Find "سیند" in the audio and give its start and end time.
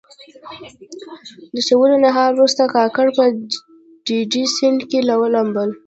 4.57-4.79